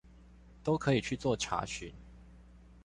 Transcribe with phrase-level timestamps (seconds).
[0.63, 1.93] 都可以去做查詢